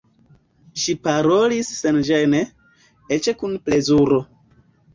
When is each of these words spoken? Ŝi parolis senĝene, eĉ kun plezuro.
Ŝi 0.83 0.95
parolis 1.07 1.69
senĝene, 1.83 2.41
eĉ 3.19 3.33
kun 3.43 3.57
plezuro. 3.69 4.23